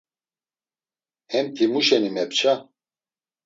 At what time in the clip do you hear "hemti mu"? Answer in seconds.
1.31-1.81